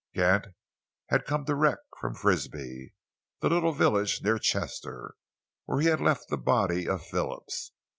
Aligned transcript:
Gant 0.15 0.47
had 1.09 1.25
come 1.25 1.43
direct 1.43 1.83
from 1.99 2.15
Frisby, 2.15 2.95
the 3.39 3.49
little 3.49 3.71
village 3.71 4.23
near 4.23 4.39
Chester 4.39 5.13
where 5.65 5.79
he 5.79 5.89
had 5.89 6.01
left 6.01 6.27
the 6.29 6.39
body 6.39 6.89
of 6.89 7.05
Phillips. 7.05 7.71